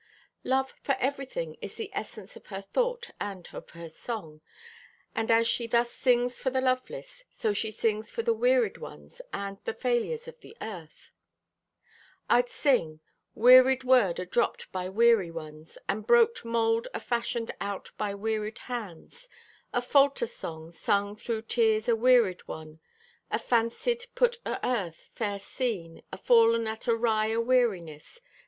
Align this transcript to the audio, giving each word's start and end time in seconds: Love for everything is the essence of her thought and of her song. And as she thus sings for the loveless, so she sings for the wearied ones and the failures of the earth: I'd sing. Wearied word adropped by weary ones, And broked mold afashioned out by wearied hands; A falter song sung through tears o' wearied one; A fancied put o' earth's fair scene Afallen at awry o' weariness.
Love 0.43 0.73
for 0.81 0.95
everything 0.99 1.55
is 1.61 1.75
the 1.75 1.91
essence 1.93 2.35
of 2.35 2.47
her 2.47 2.59
thought 2.59 3.11
and 3.21 3.47
of 3.53 3.69
her 3.69 3.87
song. 3.87 4.41
And 5.13 5.29
as 5.29 5.45
she 5.47 5.67
thus 5.67 5.91
sings 5.91 6.41
for 6.41 6.49
the 6.49 6.59
loveless, 6.59 7.23
so 7.29 7.53
she 7.53 7.69
sings 7.69 8.11
for 8.11 8.23
the 8.23 8.33
wearied 8.33 8.79
ones 8.79 9.21
and 9.31 9.59
the 9.63 9.75
failures 9.75 10.27
of 10.27 10.39
the 10.39 10.57
earth: 10.59 11.11
I'd 12.27 12.49
sing. 12.49 13.01
Wearied 13.35 13.83
word 13.83 14.19
adropped 14.19 14.71
by 14.71 14.89
weary 14.89 15.29
ones, 15.29 15.77
And 15.87 16.07
broked 16.07 16.43
mold 16.43 16.87
afashioned 16.95 17.51
out 17.61 17.91
by 17.95 18.15
wearied 18.15 18.57
hands; 18.57 19.29
A 19.71 19.83
falter 19.83 20.25
song 20.25 20.71
sung 20.71 21.15
through 21.15 21.43
tears 21.43 21.87
o' 21.87 21.93
wearied 21.93 22.47
one; 22.47 22.79
A 23.29 23.37
fancied 23.37 24.07
put 24.15 24.37
o' 24.47 24.57
earth's 24.63 25.09
fair 25.09 25.37
scene 25.37 26.01
Afallen 26.11 26.65
at 26.65 26.87
awry 26.87 27.31
o' 27.33 27.39
weariness. 27.39 28.19